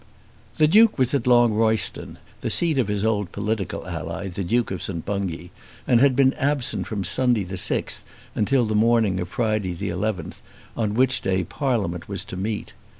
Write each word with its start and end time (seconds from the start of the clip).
The 0.57 0.67
Duke 0.67 0.97
was 0.97 1.13
at 1.13 1.27
Longroyston, 1.27 2.17
the 2.39 2.49
seat 2.49 2.79
of 2.79 2.87
his 2.87 3.05
old 3.05 3.31
political 3.31 3.85
ally 3.87 4.29
the 4.29 4.43
Duke 4.43 4.71
of 4.71 4.81
St. 4.81 5.05
Bungay, 5.05 5.51
and 5.85 5.99
had 6.01 6.15
been 6.15 6.33
absent 6.39 6.87
from 6.87 7.03
Sunday 7.03 7.43
the 7.43 7.53
6th 7.53 8.01
till 8.47 8.65
the 8.65 8.73
morning 8.73 9.19
of 9.19 9.29
Friday 9.29 9.75
the 9.75 9.89
11th, 9.89 10.41
on 10.75 10.95
which 10.95 11.21
day 11.21 11.43
Parliament 11.43 12.09
was 12.09 12.25
to 12.25 12.35
meet. 12.35 12.73